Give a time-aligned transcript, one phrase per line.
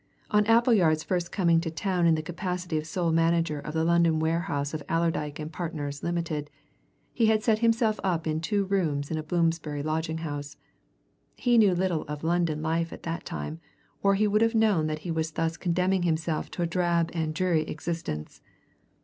[0.31, 4.17] On Appleyard's first coming to town in the capacity of sole manager of the London
[4.19, 6.49] warehouse of Allerdyke and Partners, Limited,
[7.13, 10.57] he had set himself up in two rooms in a Bloomsbury lodging house.
[11.35, 13.59] He knew little of London life at that time,
[14.01, 17.31] or he would have known that he was thus condemning himself to a drab and
[17.35, 18.41] dreary existence.